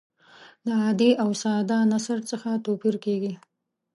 له 0.65 0.73
عادي 0.83 1.11
او 1.23 1.29
ساده 1.41 1.77
نثر 1.91 2.19
څخه 2.31 2.49
توپیر 2.65 2.95
کیږي. 3.05 3.33